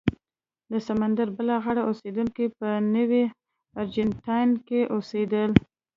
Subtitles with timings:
[0.71, 3.23] د سمندر بلې غاړې اوسېدونکي په نوي
[3.79, 5.51] ارجنټاین کې اوسېدل.